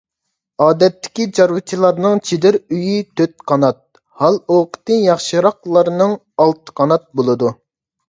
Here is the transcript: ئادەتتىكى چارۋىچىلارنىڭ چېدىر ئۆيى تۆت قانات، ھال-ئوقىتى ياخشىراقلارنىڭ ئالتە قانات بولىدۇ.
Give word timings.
ئادەتتىكى 0.63 1.27
چارۋىچىلارنىڭ 1.39 2.21
چېدىر 2.31 2.57
ئۆيى 2.79 2.97
تۆت 3.21 3.37
قانات، 3.53 3.83
ھال-ئوقىتى 4.25 5.01
ياخشىراقلارنىڭ 5.07 6.21
ئالتە 6.23 6.81
قانات 6.83 7.11
بولىدۇ. 7.21 7.59